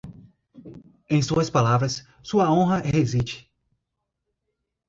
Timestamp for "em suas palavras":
1.11-2.07